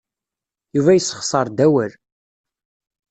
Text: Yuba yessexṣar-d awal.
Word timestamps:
Yuba 0.75 0.91
yessexṣar-d 0.93 1.57
awal. 1.65 1.91